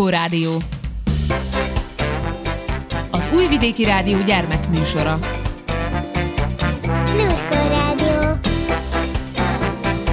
[0.00, 0.56] Lluskó Rádió.
[3.10, 5.18] Az Újvidéki Rádió gyermekműsora.
[7.16, 8.20] Lluskó Rádió.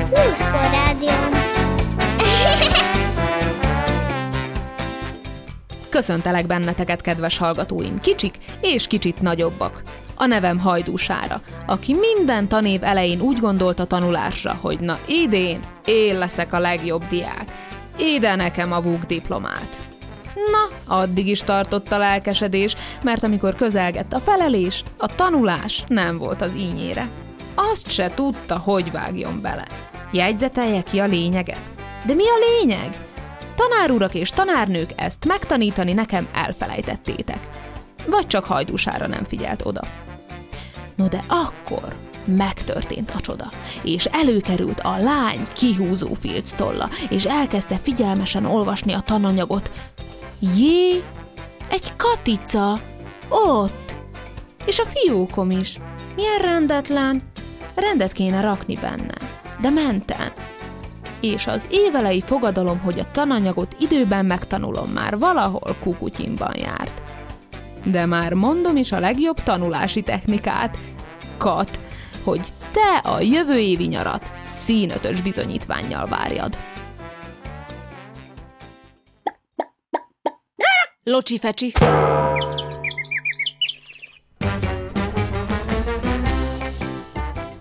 [0.09, 1.09] Lluskó Rádió.
[5.89, 9.81] Köszöntelek benneteket, kedves hallgatóim, kicsik és kicsit nagyobbak.
[10.15, 16.17] A nevem Hajdúsára, aki minden tanév elején úgy gondolt a tanulásra, hogy na idén én
[16.17, 17.66] leszek a legjobb diák.
[17.97, 19.75] Ide nekem a VUK diplomát.
[20.51, 26.41] Na, addig is tartott a lelkesedés, mert amikor közelgett a felelés, a tanulás nem volt
[26.41, 27.09] az ínyére.
[27.55, 29.67] Azt se tudta, hogy vágjon bele.
[30.11, 31.61] Jegyzetelje ki a lényeget.
[32.05, 32.97] De mi a lényeg?
[33.55, 37.47] Tanárurak és tanárnők ezt megtanítani nekem elfelejtettétek.
[38.05, 39.81] Vagy csak hajdúsára nem figyelt oda.
[40.95, 41.95] No de akkor
[42.27, 43.51] megtörtént a csoda,
[43.83, 49.71] és előkerült a lány kihúzó filctolla, és elkezdte figyelmesen olvasni a tananyagot.
[50.39, 51.03] Jé,
[51.69, 52.79] egy katica!
[53.29, 53.95] Ott!
[54.65, 55.79] És a fiókom is.
[56.15, 57.23] Milyen rendetlen.
[57.75, 59.17] Rendet kéne rakni benne.
[59.61, 60.31] De menten.
[61.21, 67.01] És az évelei fogadalom, hogy a tananyagot időben megtanulom már valahol kukutyimban járt.
[67.83, 70.77] De már mondom is a legjobb tanulási technikát.
[71.37, 71.76] Kat,
[72.27, 76.57] hogy te a jövő évi nyarat színötös bizonyítványjal várjad.
[81.03, 81.71] Locsi fecsi.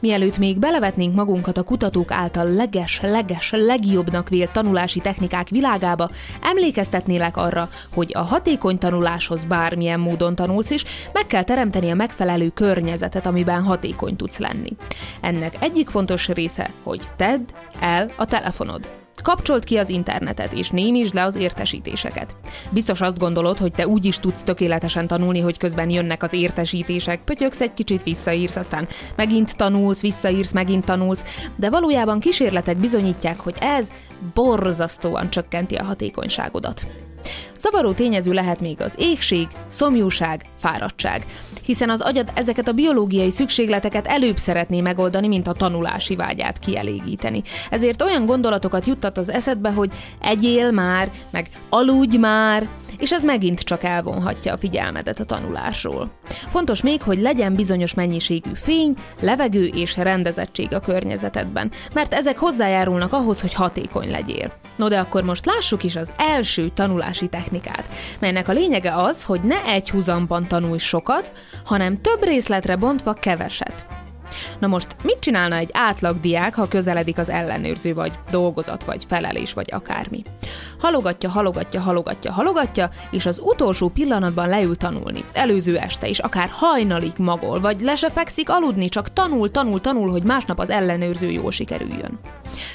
[0.01, 6.11] Mielőtt még belevetnénk magunkat a kutatók által leges-leges legjobbnak vélt tanulási technikák világába,
[6.43, 12.49] emlékeztetnélek arra, hogy a hatékony tanuláshoz bármilyen módon tanulsz is, meg kell teremteni a megfelelő
[12.49, 14.73] környezetet, amiben hatékony tudsz lenni.
[15.21, 17.43] Ennek egyik fontos része, hogy tedd
[17.81, 19.06] el a telefonod.
[19.23, 22.37] Kapcsolt ki az internetet, és némítsd le az értesítéseket.
[22.71, 27.21] Biztos azt gondolod, hogy te úgy is tudsz tökéletesen tanulni, hogy közben jönnek az értesítések,
[27.25, 31.25] pötyöksz egy kicsit, visszaírsz, aztán megint tanulsz, visszaírsz, megint tanulsz,
[31.57, 33.93] de valójában kísérletek bizonyítják, hogy ez
[34.35, 36.87] borzasztóan csökkenti a hatékonyságodat.
[37.61, 41.27] Zavaró tényező lehet még az égség, szomjúság, fáradtság,
[41.65, 47.43] hiszen az agyad ezeket a biológiai szükségleteket előbb szeretné megoldani, mint a tanulási vágyát kielégíteni.
[47.71, 49.91] Ezért olyan gondolatokat juttat az eszedbe, hogy
[50.21, 52.69] egyél már, meg aludj már,
[52.99, 56.11] és ez megint csak elvonhatja a figyelmedet a tanulásról.
[56.49, 63.13] Fontos még, hogy legyen bizonyos mennyiségű fény, levegő és rendezettség a környezetedben, mert ezek hozzájárulnak
[63.13, 64.53] ahhoz, hogy hatékony legyél.
[64.77, 69.41] No de akkor most lássuk is az első tanulási technikát, melynek a lényege az, hogy
[69.43, 71.33] ne egy húzamban tanulj sokat,
[71.65, 73.87] hanem több részletre bontva keveset.
[74.59, 79.53] Na most mit csinálna egy átlag diák, ha közeledik az ellenőrző, vagy dolgozat, vagy felelés,
[79.53, 80.23] vagy akármi?
[80.87, 85.25] Halogatja, halogatja, halogatja, halogatja, és az utolsó pillanatban leül tanulni.
[85.33, 90.11] Előző este is, akár hajnalig magol, vagy le se fekszik aludni, csak tanul, tanul, tanul,
[90.11, 92.19] hogy másnap az ellenőrző jól sikerüljön.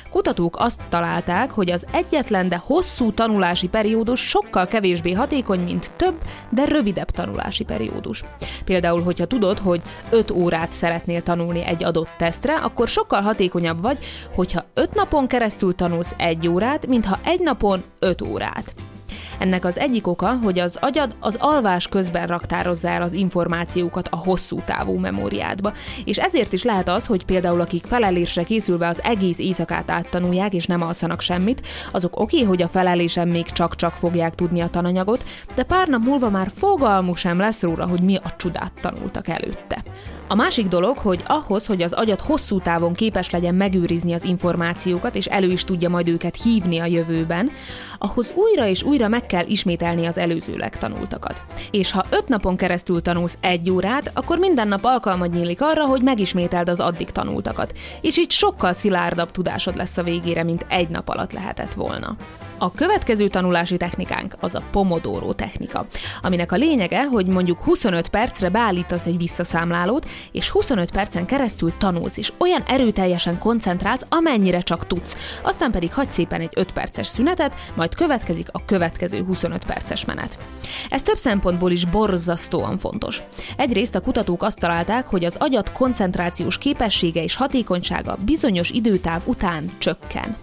[0.10, 6.16] Kutatók azt találták, hogy az egyetlen, de hosszú tanulási periódus sokkal kevésbé hatékony, mint több,
[6.50, 8.24] de rövidebb tanulási periódus.
[8.66, 14.00] Például, hogyha tudod, hogy 5 órát szeretnél tanulni egy adott tesztre, akkor sokkal hatékonyabb vagy,
[14.36, 18.74] hogyha 5 napon keresztül tanulsz egy órát, mintha egy napon 5 órát.
[19.40, 24.16] Ennek az egyik oka, hogy az agyad az alvás közben raktározza el az információkat a
[24.16, 25.74] hosszú távú memóriádba,
[26.06, 30.66] és ezért is lehet az, hogy például akik felelésre készülve az egész éjszakát áttanulják és
[30.66, 35.24] nem alszanak semmit, azok oké, okay, hogy a felelésen még csak-csak fogják tudni a tananyagot,
[35.56, 39.84] de pár nap múlva már fogalmuk sem lesz róla, hogy mi a csodát tanultak előtte.
[40.32, 45.16] A másik dolog, hogy ahhoz, hogy az agyat hosszú távon képes legyen megőrizni az információkat,
[45.16, 47.52] és elő is tudja majd őket hívni a jövőben,
[48.04, 51.42] ahhoz újra és újra meg kell ismételni az előzőleg tanultakat.
[51.72, 56.02] És ha öt napon keresztül tanulsz egy órát, akkor minden nap alkalmad nyílik arra, hogy
[56.02, 57.74] megismételd az addig tanultakat.
[58.02, 62.16] És így sokkal szilárdabb tudásod lesz a végére, mint egy nap alatt lehetett volna.
[62.62, 65.86] A következő tanulási technikánk az a Pomodoro technika,
[66.22, 72.18] aminek a lényege, hogy mondjuk 25 percre beállítasz egy visszaszámlálót, és 25 percen keresztül tanulsz,
[72.18, 75.40] és olyan erőteljesen koncentrálsz, amennyire csak tudsz.
[75.44, 80.38] Aztán pedig hagy szépen egy 5 perces szünetet, majd következik a következő 25 perces menet.
[80.90, 83.22] Ez több szempontból is borzasztóan fontos.
[83.58, 89.72] Egyrészt a kutatók azt találták, hogy az agyat koncentrációs képessége és hatékonysága bizonyos időtáv után
[89.78, 90.38] csökken.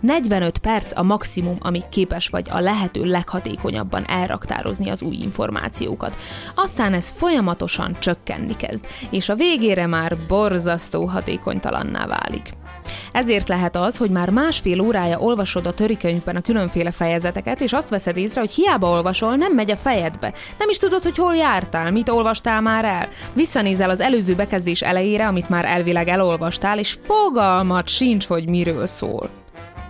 [0.00, 6.16] 45 perc a maximum, amíg képes vagy a lehető leghatékonyabban elraktározni az új információkat.
[6.54, 12.50] Aztán ez folyamatosan csökkenni kezd, és a végére már borzasztó hatékonytalanná válik.
[13.12, 17.88] Ezért lehet az, hogy már másfél órája olvasod a törikönyvben a különféle fejezeteket, és azt
[17.88, 20.32] veszed észre, hogy hiába olvasol, nem megy a fejedbe.
[20.58, 23.08] Nem is tudod, hogy hol jártál, mit olvastál már el.
[23.32, 29.28] Visszanézel az előző bekezdés elejére, amit már elvileg elolvastál, és fogalmat sincs, hogy miről szól.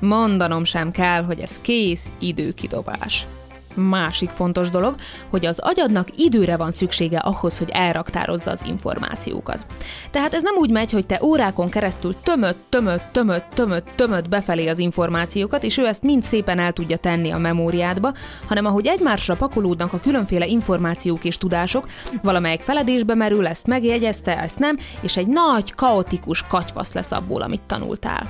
[0.00, 3.26] Mondanom sem kell, hogy ez kész időkidobás.
[3.75, 4.94] Másik fontos dolog,
[5.31, 9.67] hogy az agyadnak időre van szüksége ahhoz, hogy elraktározza az információkat.
[10.11, 14.67] Tehát ez nem úgy megy, hogy te órákon keresztül tömött, tömött, tömött, tömött, tömött befelé
[14.69, 18.12] az információkat, és ő ezt mind szépen el tudja tenni a memóriádba,
[18.46, 21.87] hanem ahogy egymásra pakolódnak a különféle információk és tudások,
[22.23, 27.62] valamelyik feledésbe merül, ezt megjegyezte, ezt nem, és egy nagy, kaotikus katyvasz lesz abból, amit
[27.66, 28.28] tanultál.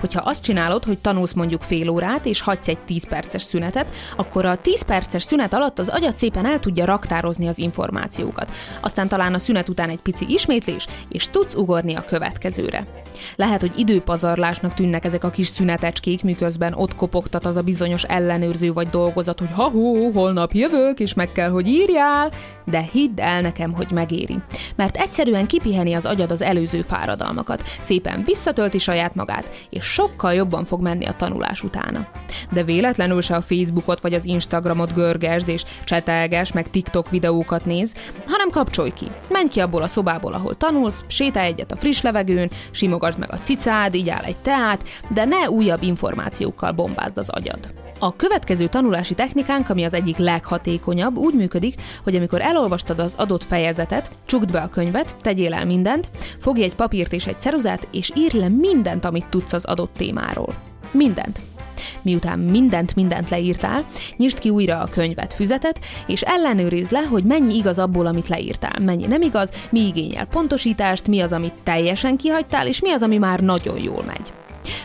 [0.00, 4.44] Hogyha azt csinálod, hogy tanulsz mondjuk fél órát, és hagysz egy 10 perces szünetet, akkor
[4.44, 8.50] a 10 perces szünet alatt az agyad szépen el tudja raktározni az információkat.
[8.80, 12.86] Aztán talán a szünet után egy pici ismétlés, és tudsz ugorni a következőre.
[13.36, 18.72] Lehet, hogy időpazarlásnak tűnnek ezek a kis szünetecskék, miközben ott kopogtat az a bizonyos ellenőrző
[18.72, 22.30] vagy dolgozat, hogy ha-hó, holnap jövök, és meg kell, hogy írjál,
[22.64, 24.38] de hidd el nekem, hogy megéri.
[24.76, 30.64] Mert egyszerűen kipiheni az agyad az előző fáradalmakat, szépen visszatölti saját magát, és sokkal jobban
[30.64, 32.06] fog menni a tanulás utána.
[32.50, 37.94] De véletlenül se a Facebookot vagy az Instagramot görgesd és csetelges, meg TikTok videókat néz,
[38.26, 39.06] hanem kapcsolj ki.
[39.28, 42.50] Menj ki abból a szobából, ahol tanulsz, sétálj egyet a friss levegőn,
[43.08, 47.58] simogasd meg a cicád, igyál egy teát, de ne újabb információkkal bombázd az agyad.
[47.98, 51.74] A következő tanulási technikánk, ami az egyik leghatékonyabb, úgy működik,
[52.04, 56.08] hogy amikor elolvastad az adott fejezetet, csukd be a könyvet, tegyél el mindent,
[56.38, 60.54] fogj egy papírt és egy ceruzát, és írj le mindent, amit tudsz az adott témáról.
[60.92, 61.47] Mindent.
[62.02, 63.84] Miután mindent, mindent leírtál,
[64.16, 68.80] nyisd ki újra a könyvet, füzetet, és ellenőrizd le, hogy mennyi igaz abból, amit leírtál,
[68.80, 73.18] mennyi nem igaz, mi igényel pontosítást, mi az, amit teljesen kihagytál, és mi az, ami
[73.18, 74.32] már nagyon jól megy.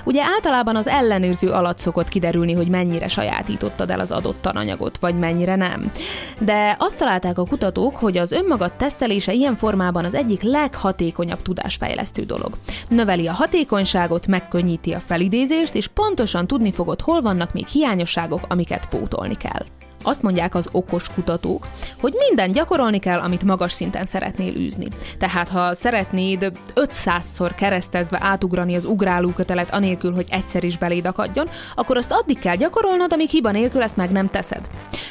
[0.03, 5.19] Ugye általában az ellenőrző alatt szokott kiderülni, hogy mennyire sajátítottad el az adott tananyagot, vagy
[5.19, 5.91] mennyire nem.
[6.39, 12.23] De azt találták a kutatók, hogy az önmagad tesztelése ilyen formában az egyik leghatékonyabb tudásfejlesztő
[12.23, 12.53] dolog.
[12.89, 18.85] Növeli a hatékonyságot, megkönnyíti a felidézést, és pontosan tudni fogod, hol vannak még hiányosságok, amiket
[18.85, 19.82] pótolni kell.
[20.03, 21.67] Azt mondják az okos kutatók,
[21.99, 24.87] hogy minden gyakorolni kell, amit magas szinten szeretnél űzni.
[25.17, 31.49] Tehát ha szeretnéd 500-szor keresztezve átugrani az ugráló kötelet anélkül, hogy egyszer is beléd akadjon,
[31.75, 34.69] akkor azt addig kell gyakorolnod, amíg hiba nélkül ezt meg nem teszed.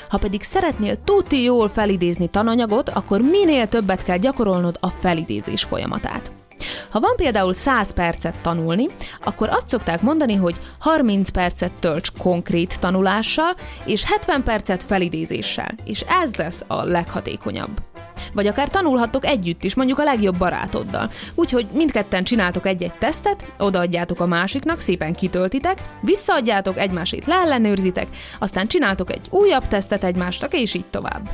[0.08, 6.41] Ha pedig szeretnél tuti jól felidézni tananyagot, akkor minél többet kell gyakorolnod a felidézés folyamatát.
[6.90, 8.86] Ha van például 100 percet tanulni,
[9.24, 13.54] akkor azt szokták mondani, hogy 30 percet tölts konkrét tanulással,
[13.84, 17.91] és 70 percet felidézéssel, és ez lesz a leghatékonyabb.
[18.32, 21.10] Vagy akár tanulhattok együtt is, mondjuk a legjobb barátoddal.
[21.34, 28.06] Úgyhogy mindketten csináltok egy-egy tesztet, odaadjátok a másiknak, szépen kitöltitek, visszaadjátok, egymásét leellenőrzitek,
[28.38, 31.30] aztán csináltok egy újabb tesztet egymásnak, és így tovább.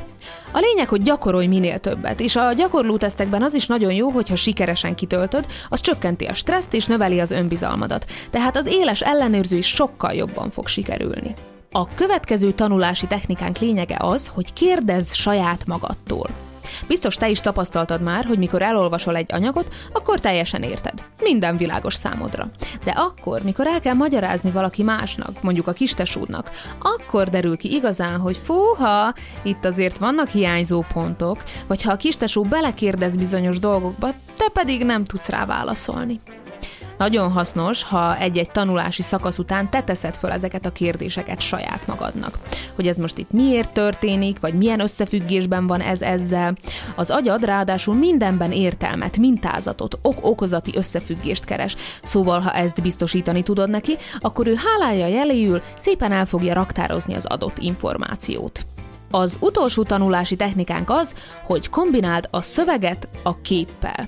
[0.51, 4.35] A lényeg, hogy gyakorolj minél többet, és a gyakorló tesztekben az is nagyon jó, hogyha
[4.35, 9.67] sikeresen kitöltöd, az csökkenti a stresszt és növeli az önbizalmadat, tehát az éles ellenőrző is
[9.67, 11.33] sokkal jobban fog sikerülni.
[11.71, 16.48] A következő tanulási technikánk lényege az, hogy kérdezz saját magadtól.
[16.87, 20.93] Biztos te is tapasztaltad már, hogy mikor elolvasol egy anyagot, akkor teljesen érted.
[21.21, 22.49] Minden világos számodra.
[22.83, 28.19] De akkor, mikor el kell magyarázni valaki másnak, mondjuk a kistesúdnak, akkor derül ki igazán,
[28.19, 34.49] hogy fúha, itt azért vannak hiányzó pontok, vagy ha a kistesú belekérdez bizonyos dolgokba, te
[34.53, 36.19] pedig nem tudsz rá válaszolni.
[36.99, 42.37] Nagyon hasznos, ha egy-egy tanulási szakasz után te teszed föl ezeket a kérdéseket saját magadnak.
[42.75, 46.55] Hogy ez most itt miért történik, vagy milyen összefüggésben van ez ezzel.
[46.95, 51.75] Az agyad ráadásul mindenben értelmet, mintázatot, ok-okozati összefüggést keres.
[52.03, 57.25] Szóval, ha ezt biztosítani tudod neki, akkor ő hálája jeléül szépen el fogja raktározni az
[57.25, 58.65] adott információt.
[59.11, 61.13] Az utolsó tanulási technikánk az,
[61.43, 64.07] hogy kombináld a szöveget a képpel.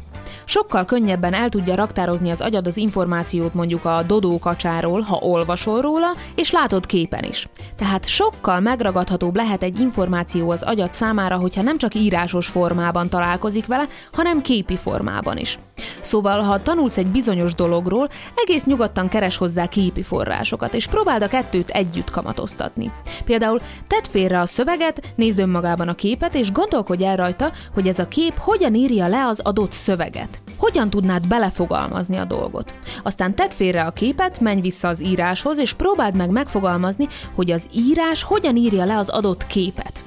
[0.52, 5.82] Sokkal könnyebben el tudja raktározni az agyad az információt mondjuk a dodó kacsáról, ha olvasol
[5.82, 7.48] róla, és látod képen is.
[7.78, 13.66] Tehát sokkal megragadhatóbb lehet egy információ az agyad számára, hogyha nem csak írásos formában találkozik
[13.66, 15.60] vele, hanem képi formában is.
[16.02, 21.28] Szóval, ha tanulsz egy bizonyos dologról, egész nyugodtan keres hozzá képi forrásokat, és próbáld a
[21.28, 22.92] kettőt együtt kamatoztatni.
[23.26, 28.00] Például tedd félre a szöveget, nézd önmagában a képet, és gondolkodj el rajta, hogy ez
[28.00, 30.41] a kép hogyan írja le az adott szöveget.
[30.58, 32.74] Hogyan tudnád belefogalmazni a dolgot?
[33.04, 37.68] Aztán tedd félre a képet, menj vissza az íráshoz, és próbáld meg megfogalmazni, hogy az
[37.74, 40.04] írás hogyan írja le az adott képet.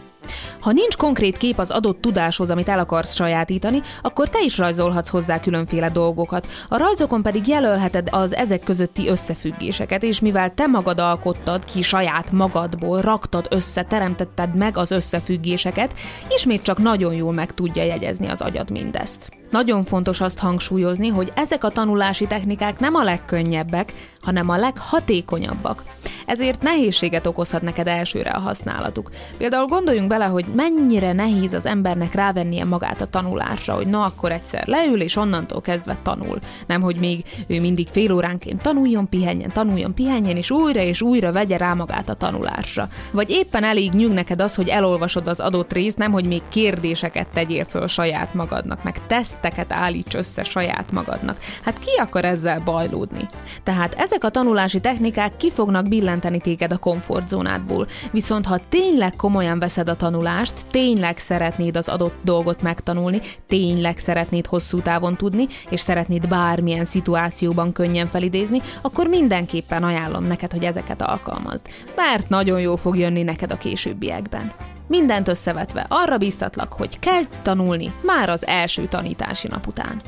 [0.65, 5.09] Ha nincs konkrét kép az adott tudáshoz, amit el akarsz sajátítani, akkor te is rajzolhatsz
[5.09, 6.47] hozzá különféle dolgokat.
[6.69, 12.33] A rajzokon pedig jelölheted az ezek közötti összefüggéseket, és mivel te magad alkottad ki saját
[12.33, 15.95] magadból, raktad össze, teremtetted meg az összefüggéseket,
[16.29, 19.31] ismét csak nagyon jól meg tudja jegyezni az agyad mindezt.
[19.51, 25.83] Nagyon fontos azt hangsúlyozni, hogy ezek a tanulási technikák nem a legkönnyebbek, hanem a leghatékonyabbak.
[26.27, 29.11] Ezért nehézséget okozhat neked elsőre a használatuk.
[29.37, 34.33] Például gondoljunk bele, hogy mennyire nehéz az embernek rávennie magát a tanulásra, hogy na akkor
[34.33, 36.39] egyszer leül, és onnantól kezdve tanul.
[36.67, 41.33] Nem, hogy még ő mindig fél óránként tanuljon, pihenjen, tanuljon, pihenjen, és újra és újra
[41.33, 42.89] vegye rá magát a tanulásra.
[43.13, 47.27] Vagy éppen elég nyug neked az, hogy elolvasod az adott részt, nem, hogy még kérdéseket
[47.33, 51.39] tegyél föl saját magadnak, meg teszteket állíts össze saját magadnak.
[51.63, 53.29] Hát ki akar ezzel bajlódni?
[53.63, 57.87] Tehát ez ezek a tanulási technikák ki fognak billenteni téged a komfortzónádból.
[58.11, 64.47] Viszont ha tényleg komolyan veszed a tanulást, tényleg szeretnéd az adott dolgot megtanulni, tényleg szeretnéd
[64.47, 71.03] hosszú távon tudni, és szeretnéd bármilyen szituációban könnyen felidézni, akkor mindenképpen ajánlom neked, hogy ezeket
[71.03, 71.67] alkalmazd.
[71.97, 74.53] Mert nagyon jó fog jönni neked a későbbiekben.
[74.87, 80.01] Mindent összevetve arra biztatlak, hogy kezd tanulni már az első tanítási nap után.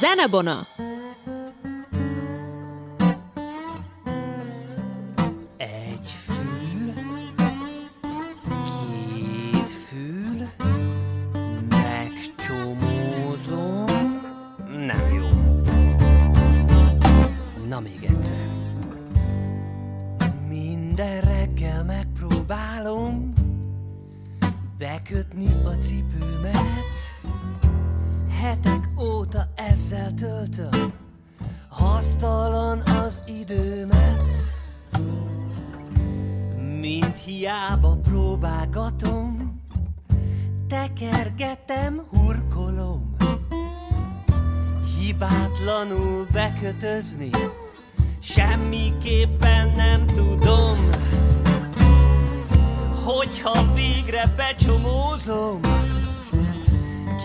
[0.00, 0.66] Zenebona!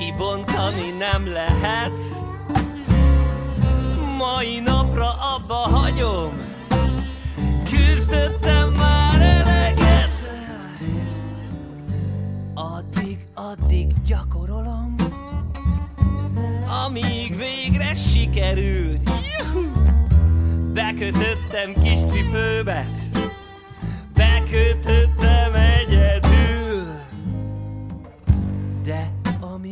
[0.08, 1.92] Kibontani nem lehet.
[4.18, 6.32] Mai napra abba hagyom.
[7.64, 10.12] Küzdöttem már eleget.
[12.54, 14.96] Addig, addig gyakorolom
[16.86, 19.10] Amíg végre sikerült.
[19.10, 19.72] Juhu!
[20.74, 23.08] Bekötöttem kis cipőmet
[24.14, 25.07] Bekötöttem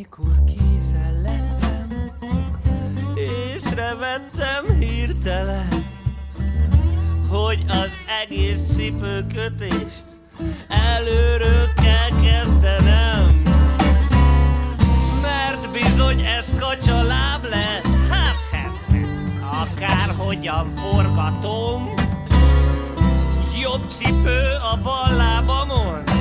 [0.05, 2.11] amikor készen lettem,
[3.15, 5.85] észrevettem hirtelen,
[7.27, 7.89] hogy az
[8.23, 10.05] egész cipőkötést
[10.67, 13.41] előről kell kezdenem.
[15.21, 21.93] Mert bizony ez kacsaláb lett, hát, hát, hát akárhogyan forgatom,
[23.61, 24.41] jobb cipő
[24.73, 26.14] a bal lábamon,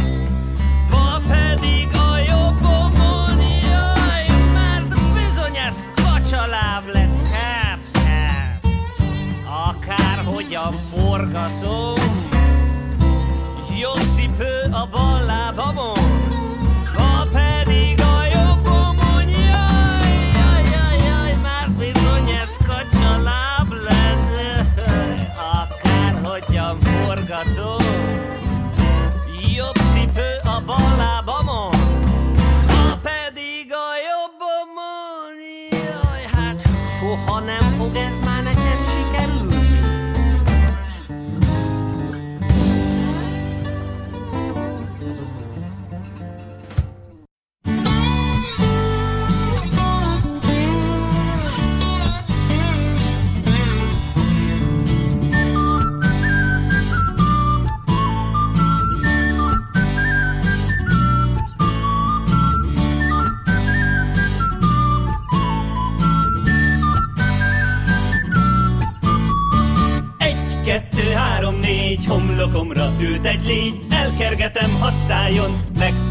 [11.45, 11.84] forgatom, jobb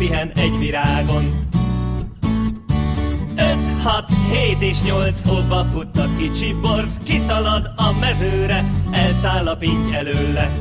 [0.03, 1.47] megpihen egy virágon.
[3.35, 9.55] Öt, hat, hét és nyolc, hova fut a kicsi borz, kiszalad a mezőre, elszáll a
[9.55, 10.51] pinty előle.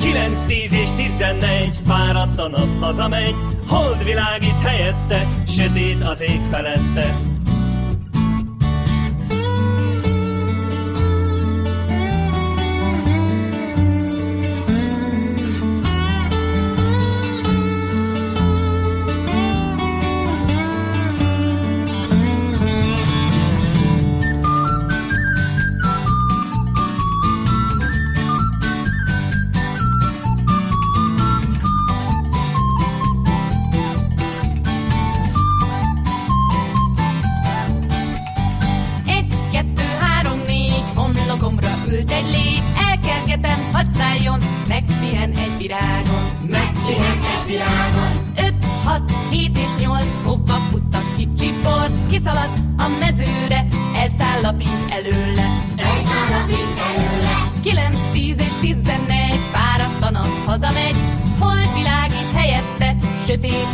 [0.00, 3.34] Kilenc, tíz és tizenegy, fáradt a nap hazamegy,
[3.68, 7.33] hold világít helyette, sötét az ég felette.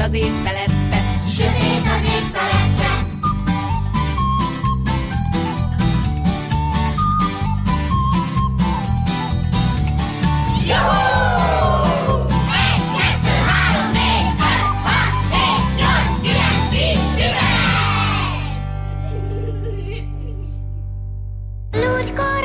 [0.00, 0.98] Sötét az ég felette.
[1.28, 2.88] Sötét az ég felette.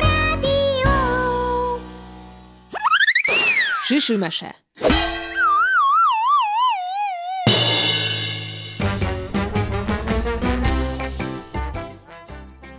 [0.00, 0.90] Rádió.
[3.84, 4.54] Süsümese.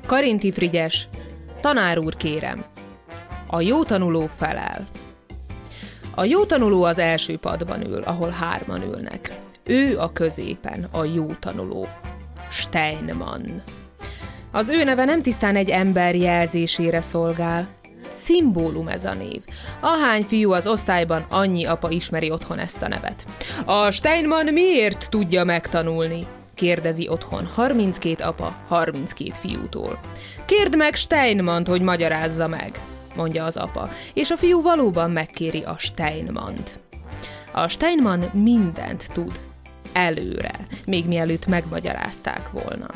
[0.08, 1.08] Karinti Frigyes,
[1.62, 2.66] tanár úr kérem.
[3.48, 4.88] A jó tanuló felel.
[6.16, 9.32] A jó tanuló az első padban ül, ahol hárman ülnek.
[9.64, 11.88] Ő a középen, a jó tanuló.
[12.52, 13.62] Steinmann.
[14.52, 17.68] Az ő neve nem tisztán egy ember jelzésére szolgál.
[18.10, 19.42] Szimbólum ez a név.
[19.80, 23.26] Ahány fiú az osztályban, annyi apa ismeri otthon ezt a nevet.
[23.66, 26.26] A Steinmann miért tudja megtanulni?
[26.58, 30.00] Kérdezi otthon 32 apa 32 fiútól.
[30.46, 32.80] Kérd meg Steinmant, hogy magyarázza meg,
[33.16, 36.80] mondja az apa, és a fiú valóban megkéri a Steinmant.
[37.52, 39.40] A Steinmann mindent tud,
[39.94, 42.88] előre, még mielőtt megmagyarázták volna.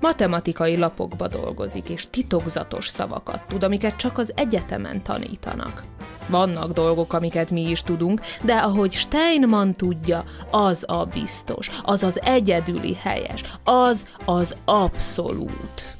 [0.00, 5.82] Matematikai lapokba dolgozik, és titokzatos szavakat tud, amiket csak az egyetemen tanítanak.
[6.26, 12.20] Vannak dolgok, amiket mi is tudunk, de ahogy Steinmann tudja, az a biztos, az az
[12.22, 15.96] egyedüli helyes, az az abszolút.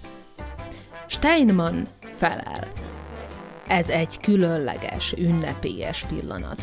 [1.07, 2.69] Steinmann felel.
[3.67, 6.63] Ez egy különleges, ünnepélyes pillanat.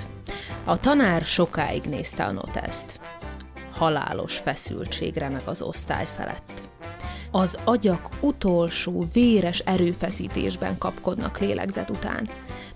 [0.66, 3.00] A tanár sokáig nézte a noteszt.
[3.72, 6.70] Halálos feszültség remeg az osztály felett.
[7.32, 12.28] Az agyak utolsó, véres erőfeszítésben kapkodnak lélegzet után.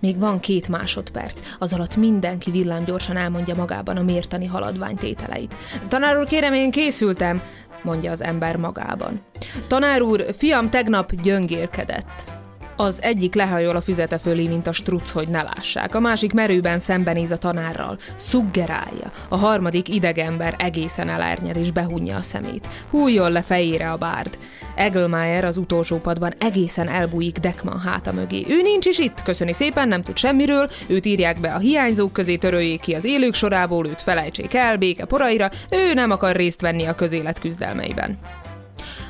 [0.04, 5.56] Még van két másodperc, az alatt mindenki villámgyorsan elmondja magában a mértani haladvány tételeit.
[5.88, 7.42] Tanár úr, kérem, én készültem,
[7.84, 9.22] mondja az ember magában.
[9.68, 12.33] Tanár úr, fiam tegnap gyöngélkedett.
[12.76, 15.96] Az egyik lehajol a füzete fölé, mint a struc, hogy ne lássák.
[15.96, 19.12] A másik merőben szembenéz a tanárral, szuggerálja.
[19.28, 22.68] A harmadik idegember egészen elárnyed és behunja a szemét.
[22.90, 24.38] Hújjon le fejére a bárd.
[24.76, 28.46] Egelmeyer az utolsó padban egészen elbújik Dekman háta mögé.
[28.50, 32.36] Ő nincs is itt, köszöni szépen, nem tud semmiről, őt írják be a hiányzók közé,
[32.38, 36.86] töröljék ki az élők sorából, őt felejtsék el, béke poraira, ő nem akar részt venni
[36.86, 38.18] a közélet küzdelmeiben.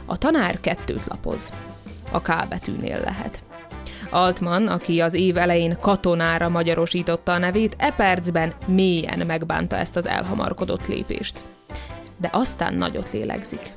[0.06, 1.52] A tanár kettőt lapoz.
[2.12, 3.43] A K betűnél lehet.
[4.13, 10.06] Altman, aki az év elején katonára magyarosította a nevét, e percben mélyen megbánta ezt az
[10.06, 11.43] elhamarkodott lépést.
[12.17, 13.73] De aztán nagyot lélegzik.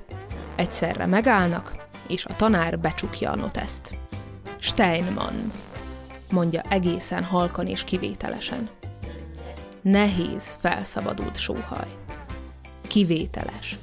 [0.55, 1.73] Egyszerre megállnak,
[2.09, 3.99] és a tanár becsukja a noteszt.
[4.59, 5.53] Steinmann,
[6.31, 8.69] mondja egészen halkan és kivételesen.
[9.83, 11.89] Nehéz, felszabadult sóhaj.
[12.87, 13.77] Kivételes,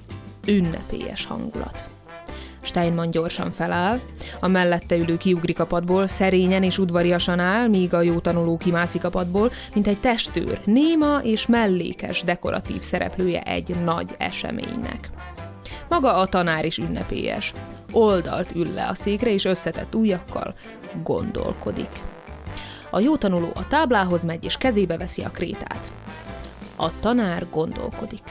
[0.48, 1.93] ünnepélyes hangulat.
[2.64, 4.00] Steinmann gyorsan feláll,
[4.40, 9.04] a mellette ülő kiugrik a padból, szerényen és udvariasan áll, míg a jó tanuló kimászik
[9.04, 15.10] a padból, mint egy testőr, néma és mellékes dekoratív szereplője egy nagy eseménynek.
[15.90, 17.54] Maga a tanár is ünnepélyes.
[17.92, 20.54] Oldalt ül le a székre, és összetett ujjakkal
[21.04, 22.02] gondolkodik.
[22.90, 25.92] A jó tanuló a táblához megy, és kezébe veszi a krétát.
[26.76, 28.22] A tanár gondolkodik.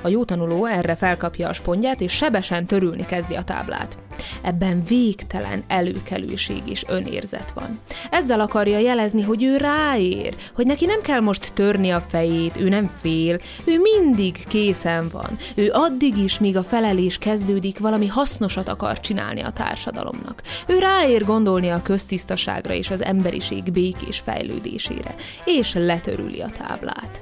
[0.00, 3.98] A jó tanuló erre felkapja a spondját, és sebesen törülni kezdi a táblát.
[4.42, 7.80] Ebben végtelen előkelőség és önérzet van.
[8.10, 12.68] Ezzel akarja jelezni, hogy ő ráér, hogy neki nem kell most törni a fejét, ő
[12.68, 15.36] nem fél, ő mindig készen van.
[15.54, 20.42] Ő addig is, míg a felelés kezdődik, valami hasznosat akar csinálni a társadalomnak.
[20.66, 27.20] Ő ráér gondolni a köztisztaságra és az emberiség békés fejlődésére, és letörüli a táblát.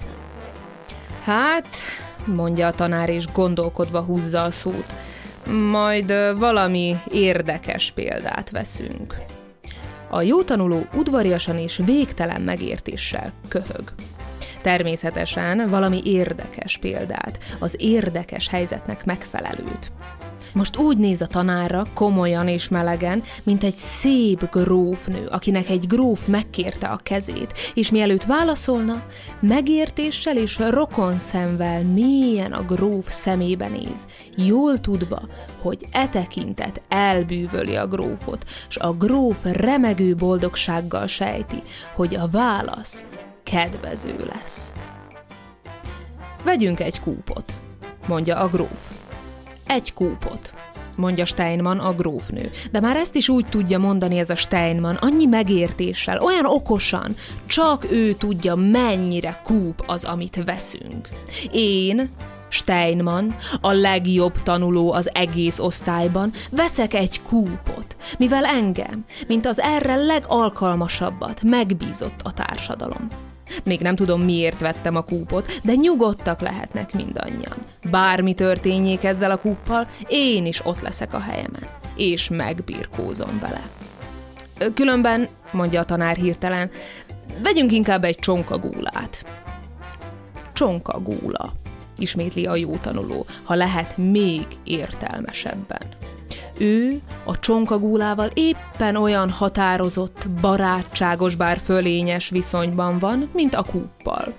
[1.25, 1.67] Hát,
[2.27, 4.95] mondja a tanár, és gondolkodva húzza a szót.
[5.71, 9.15] Majd valami érdekes példát veszünk.
[10.11, 13.93] A jó tanuló udvariasan és végtelen megértéssel köhög.
[14.63, 19.93] Természetesen valami érdekes példát, az érdekes helyzetnek megfelelőt.
[20.57, 26.27] Most úgy néz a tanárra, komolyan és melegen, mint egy szép grófnő, akinek egy gróf
[26.27, 29.03] megkérte a kezét, és mielőtt válaszolna,
[29.41, 35.23] megértéssel és rokon szemvel mélyen a gróf szemébe néz, jól tudva,
[35.61, 41.63] hogy e tekintet elbűvöli a grófot, s a gróf remegő boldogsággal sejti,
[41.95, 43.05] hogy a válasz
[43.43, 44.73] kedvező lesz.
[46.45, 47.53] Vegyünk egy kúpot,
[48.07, 49.06] mondja a gróf.
[49.67, 50.53] Egy kúpot,
[50.97, 52.51] mondja Steinman a grófnő.
[52.71, 57.15] De már ezt is úgy tudja mondani ez a Steinman, annyi megértéssel, olyan okosan,
[57.47, 61.09] csak ő tudja, mennyire kúp az, amit veszünk.
[61.53, 62.11] Én,
[62.49, 69.97] Steinman, a legjobb tanuló az egész osztályban, veszek egy kúpot, mivel engem, mint az erre
[69.97, 73.26] legalkalmasabbat megbízott a társadalom.
[73.65, 77.57] Még nem tudom, miért vettem a kúpot, de nyugodtak lehetnek mindannyian.
[77.91, 83.69] Bármi történjék ezzel a kúppal, én is ott leszek a helyemen, és megbirkózom vele.
[84.75, 86.71] Különben, mondja a tanár hirtelen,
[87.43, 89.25] vegyünk inkább egy csonkagúlát.
[90.53, 91.53] Csonkagúla,
[91.99, 95.81] ismétli a jó tanuló, ha lehet még értelmesebben.
[96.59, 104.35] Ő a csonkagúlával éppen olyan határozott, barátságos, bár fölényes viszonyban van, mint a kúppal.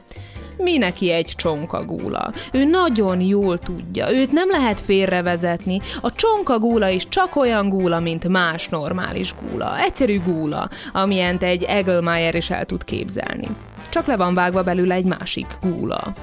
[0.58, 2.32] Mi neki egy csonkagúla?
[2.52, 5.82] Ő nagyon jól tudja, őt nem lehet félrevezetni.
[6.02, 9.80] A csonkagúla is csak olyan gúla, mint más normális gúla.
[9.80, 13.48] Egyszerű gúla, amilyent egy Egelmeyer is el tud képzelni.
[13.90, 16.14] Csak le van vágva belőle egy másik gúla.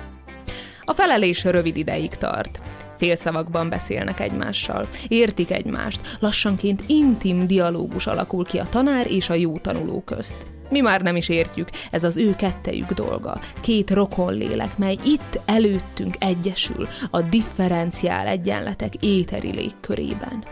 [0.84, 2.60] A felelés rövid ideig tart.
[3.04, 9.58] Félszavakban beszélnek egymással, értik egymást, lassanként intim dialógus alakul ki a tanár és a jó
[9.58, 10.46] tanuló közt.
[10.70, 13.38] Mi már nem is értjük, ez az ő kettejük dolga.
[13.60, 20.44] Két rokon lélek, mely itt előttünk egyesül a differenciál egyenletek éteri légkörében.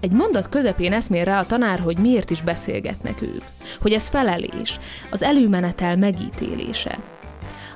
[0.00, 3.44] Egy mondat közepén eszmél rá a tanár, hogy miért is beszélgetnek ők.
[3.80, 4.78] Hogy ez felelés,
[5.10, 6.98] az előmenetel megítélése.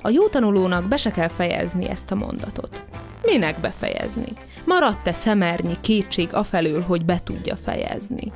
[0.06, 2.82] A jó tanulónak be se kell fejezni ezt a mondatot.
[3.22, 4.32] Minek befejezni?
[4.64, 8.32] Maradt-e szemernyi kétség afelől, hogy be tudja fejezni?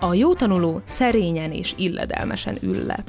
[0.00, 3.04] A jó tanuló szerényen és illedelmesen ül le.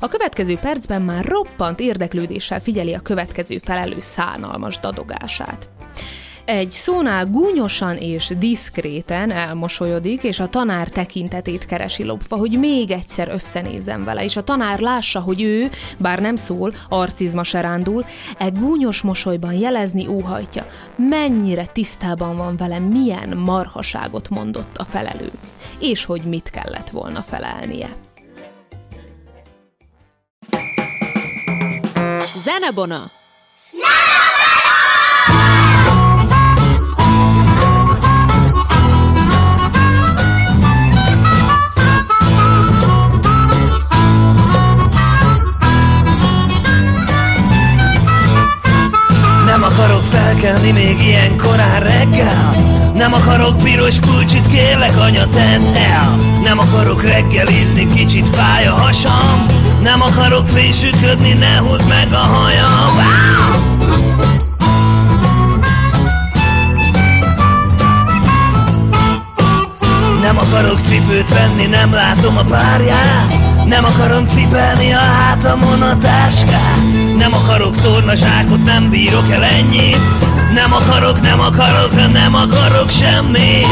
[0.00, 5.68] A következő percben már roppant érdeklődéssel figyeli a következő felelő szánalmas dadogását.
[6.48, 13.28] Egy szónál gúnyosan és diszkréten elmosolyodik, és a tanár tekintetét keresi lopva, hogy még egyszer
[13.28, 18.04] összenézzen vele, és a tanár lássa, hogy ő, bár nem szól, arcizma se rándul,
[18.38, 25.30] e gúnyos mosolyban jelezni óhajtja, mennyire tisztában van vele, milyen marhaságot mondott a felelő,
[25.78, 27.96] és hogy mit kellett volna felelnie.
[32.44, 33.10] Zenebona!
[33.70, 34.27] Nem
[49.78, 52.54] akarok felkelni még ilyen korán reggel.
[52.94, 56.16] Nem akarok piros pulcsit, kérlek anya tedd el.
[56.42, 59.46] Nem akarok reggelizni, kicsit fáj a hasam.
[59.82, 62.96] Nem akarok fésüködni, ne húzd meg a hajam!
[70.20, 76.78] Nem akarok cipőt venni, nem látom a párját Nem akarom cipelni a hátamon a táskát.
[77.18, 79.98] Nem akarok tornazsákot, nem bírok el ennyit.
[80.54, 83.66] Nem akarok, nem akarok, nem akarok semmit.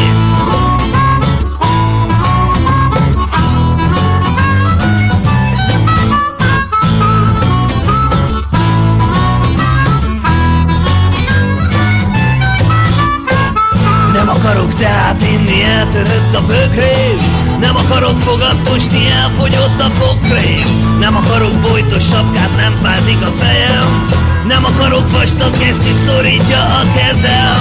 [14.13, 17.36] Nem akarok teát inni, eltörött a bögrém
[17.67, 24.07] Nem akarok fogatosni, elfogyott a fogkrém Nem akarok bojtos sapkát, nem fázik a fejem.
[24.47, 27.59] Nem akarok vastag kesztyűt, szorítja a kezem.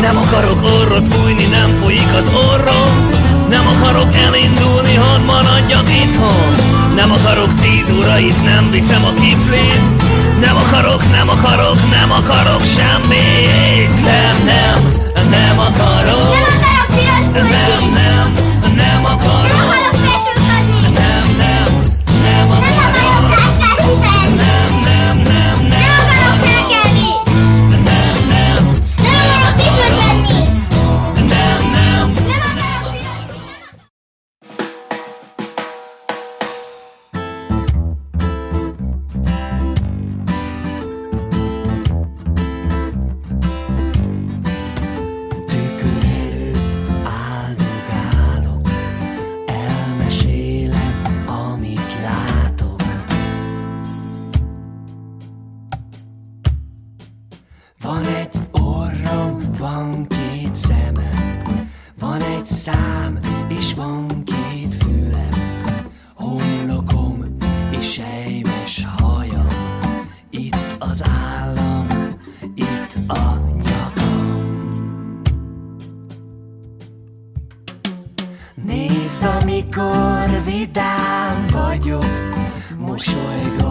[0.00, 3.08] Nem akarok orrot fújni, nem folyik az orrom.
[3.48, 6.54] Nem akarok elindulni, hadd maradjak itthon.
[6.94, 10.05] Nem akarok tíz órait, nem viszem a kiflét
[10.40, 14.04] Nem akarok, nem akarok, nem akarok semmit.
[14.04, 14.88] Nem, nem,
[15.30, 16.28] nem akarok.
[16.32, 18.32] Nem akarok piros Nem, nem
[18.74, 19.15] Nem akarok
[60.46, 67.36] két szemem, van egy szám, és van két fülem, homlokom
[67.70, 69.46] és sejmes hajam,
[70.30, 71.86] itt az állam,
[72.54, 74.42] itt a nyakam.
[78.54, 82.04] Nézd, amikor vidám vagyok,
[82.78, 83.65] mosolygok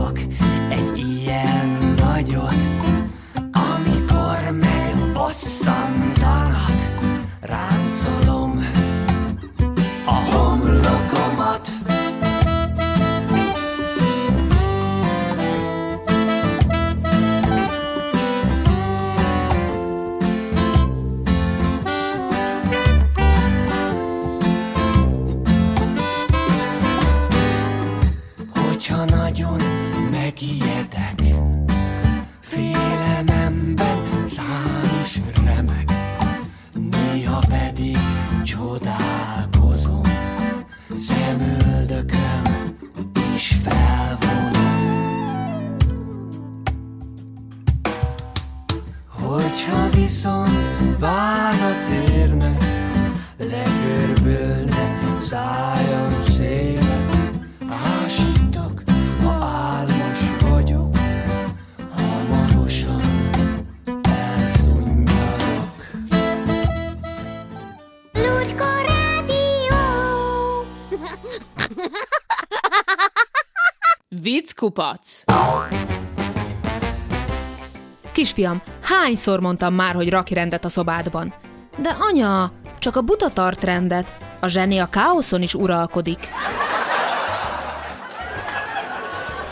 [78.36, 81.34] Kisfiam, hányszor mondtam már, hogy rakj rendet a szobádban?
[81.78, 84.18] De anya, csak a buta tart rendet.
[84.40, 86.20] A zseni a káoszon is uralkodik.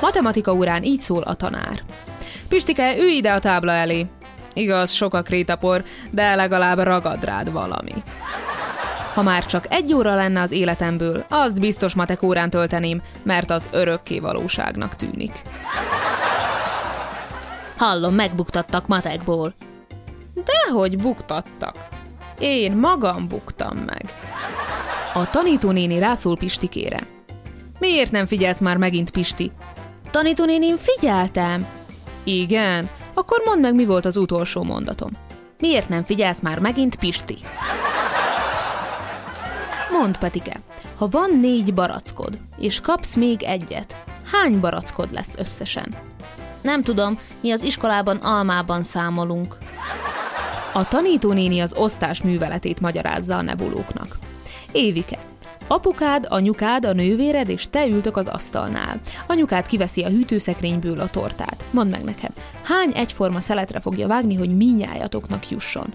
[0.01, 1.83] Matematika órán így szól a tanár.
[2.47, 4.05] Pistike, ülj ide a tábla elé.
[4.53, 7.93] Igaz, sok a krétapor, de legalább ragad rád valami.
[9.13, 13.69] Ha már csak egy óra lenne az életemből, azt biztos matek órán tölteném, mert az
[13.71, 15.41] örökké valóságnak tűnik.
[17.77, 19.53] Hallom, megbuktattak matekból.
[20.33, 21.87] Dehogy buktattak.
[22.39, 24.05] Én magam buktam meg.
[25.13, 26.99] A tanítónéni rászól Pistikére.
[27.79, 29.51] Miért nem figyelsz már megint, Pisti?
[30.11, 31.67] Tanítónénim, figyeltem.
[32.23, 32.89] Igen?
[33.13, 35.11] Akkor mondd meg, mi volt az utolsó mondatom.
[35.59, 37.37] Miért nem figyelsz már megint, Pisti?
[39.91, 40.61] Mondd, Petike,
[40.97, 43.95] ha van négy barackod, és kapsz még egyet,
[44.31, 45.95] hány barackod lesz összesen?
[46.63, 49.57] Nem tudom, mi az iskolában almában számolunk.
[50.73, 54.17] A tanítónéni az osztás műveletét magyarázza a nebulóknak.
[54.71, 55.17] Évike,
[55.67, 58.99] apukád, anyukád, a nővéred és te ültök az asztalnál.
[59.27, 61.63] Anyukád kiveszi a hűtőszekrényből a tortát.
[61.71, 62.31] Mondd meg nekem,
[62.63, 65.93] hány egyforma szeletre fogja vágni, hogy minnyájatoknak jusson?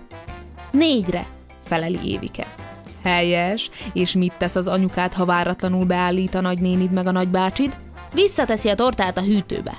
[0.70, 1.26] Négyre,
[1.64, 2.46] feleli Évike.
[3.02, 7.76] Helyes, és mit tesz az anyukád, ha váratlanul beállít a nagynénid meg a nagybácsid?
[8.12, 9.76] Visszateszi a tortát a hűtőbe.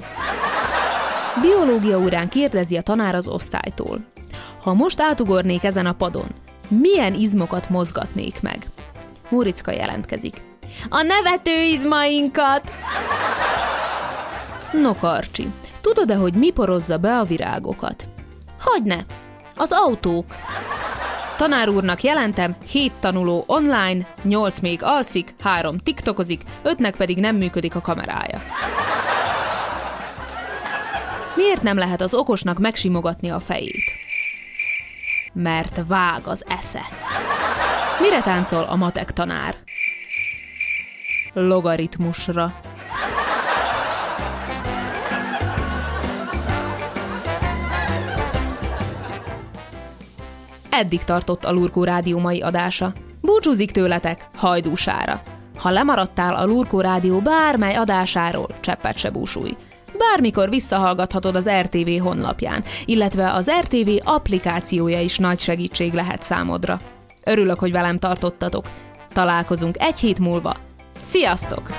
[1.42, 4.00] Biológia órán kérdezi a tanár az osztálytól.
[4.62, 6.28] Ha most átugornék ezen a padon,
[6.68, 8.68] milyen izmokat mozgatnék meg?
[9.30, 10.42] Móricka jelentkezik.
[10.90, 12.72] A nevető izmainkat!
[14.72, 15.48] No, Karcsi,
[15.82, 18.08] tudod-e, hogy mi porozza be a virágokat?
[18.62, 19.06] Hogyne,
[19.56, 20.26] az autók.
[21.38, 27.76] Tanár úrnak jelentem, 7 tanuló online, 8 még alszik, 3 tiktokozik, 5-nek pedig nem működik
[27.76, 28.42] a kamerája.
[31.40, 33.92] Miért nem lehet az okosnak megsimogatni a fejét?
[35.34, 36.82] Mert vág az esze.
[38.02, 39.56] Mire táncol a matek tanár?
[41.34, 42.60] Logaritmusra.
[50.70, 52.92] Eddig tartott a Lurkó Rádió mai adása.
[53.22, 55.22] Búcsúzik tőletek hajdúsára.
[55.58, 59.58] Ha lemaradtál a Lurkó Rádió bármely adásáról, cseppet se búsulj.
[60.00, 66.80] Bármikor visszahallgathatod az RTV honlapján, illetve az RTV applikációja is nagy segítség lehet számodra.
[67.24, 68.66] Örülök, hogy velem tartottatok.
[69.14, 70.56] Találkozunk egy hét múlva.
[71.02, 71.70] Sziasztok!